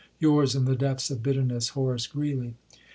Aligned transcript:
Yours, 0.17 0.55
in 0.55 0.65
the 0.65 0.75
depths 0.75 1.11
of 1.11 1.21
bitterness, 1.21 1.65
MS. 1.65 1.69
Horace 1.73 2.07
Greeley. 2.07 2.55